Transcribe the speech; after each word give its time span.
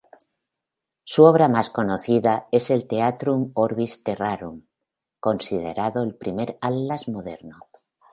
Su 1.03 1.25
obra 1.25 1.47
más 1.47 1.69
conocida 1.69 2.47
es 2.51 2.71
el 2.71 2.87
Theatrum 2.87 3.51
Orbis 3.53 4.03
Terrarum, 4.03 4.63
considerado 5.19 6.01
el 6.01 6.15
primer 6.15 6.57
atlas 6.59 7.07
moderno. 7.07 7.59